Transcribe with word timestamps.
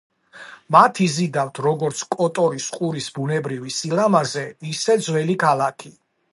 მათ 0.75 1.01
იზიდავთ 1.07 1.61
როგორც 1.65 2.01
კოტორის 2.15 2.71
ყურის 2.79 3.11
ბუნებრივი 3.19 3.77
სილამაზე, 3.79 4.49
ისე 4.75 5.01
ძველი 5.09 5.41
ქალაქი. 5.49 5.97